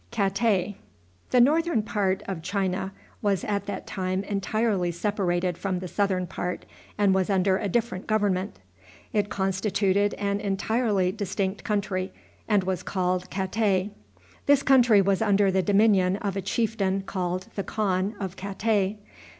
The 0.09 0.73
northern 1.39 1.83
part 1.83 2.23
of 2.27 2.41
China 2.41 2.91
was 3.21 3.43
at 3.43 3.67
that 3.67 3.85
time 3.85 4.23
entirely 4.23 4.91
separated 4.91 5.59
from 5.59 5.77
the 5.77 5.87
southern 5.87 6.25
part, 6.25 6.65
and 6.97 7.13
was 7.13 7.29
under 7.29 7.59
a 7.59 7.69
different 7.69 8.07
government. 8.07 8.57
It 9.13 9.29
constituted 9.29 10.15
an 10.15 10.39
entirely 10.41 11.11
distinct 11.11 11.63
country, 11.63 12.11
and 12.47 12.63
was 12.63 12.81
called 12.81 13.29
Katay.[A] 13.29 13.91
This 14.47 14.63
country 14.63 15.03
was 15.03 15.21
under 15.21 15.51
the 15.51 15.61
dominion 15.61 16.15
of 16.17 16.35
a 16.35 16.41
chieftain 16.41 17.03
called 17.03 17.49
the 17.53 17.63
Khan 17.63 18.15
of 18.19 18.35
Katay. 18.35 18.97